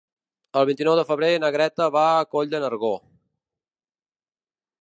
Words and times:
El 0.59 0.63
vint-i-nou 0.69 0.95
de 0.99 1.03
febrer 1.09 1.29
na 1.43 1.51
Greta 1.57 1.89
va 1.97 2.07
a 2.15 2.25
Coll 2.33 2.51
de 2.57 2.65
Nargó. 2.65 2.93